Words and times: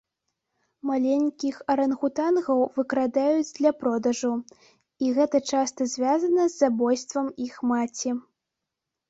Маленькіх 0.89 1.55
арангутангаў 1.73 2.63
выкрадаюць 2.77 3.55
для 3.59 3.71
продажу, 3.83 4.33
і 5.05 5.13
гэта 5.19 5.37
часта 5.51 5.89
звязана 5.93 6.49
з 6.49 6.53
забойствам 6.63 7.27
іх 7.47 7.53
маці. 7.75 8.09